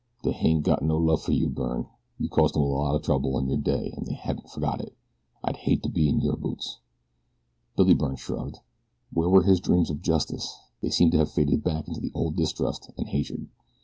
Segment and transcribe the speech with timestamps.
[0.23, 1.85] They hain't got no love for you, Byrne.
[2.17, 4.97] You caused 'em a lot o' throuble in your day an' they haven't forgot it.
[5.43, 6.79] I'd hate to be in your boots."
[7.77, 8.57] Billy Byrne shrugged.
[9.13, 10.57] Where were his dreams of justice?
[10.81, 13.49] They seemed to have faded back into the old distrust and hatred.